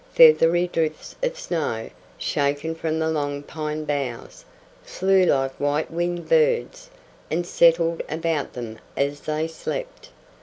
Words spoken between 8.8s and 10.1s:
as they slept.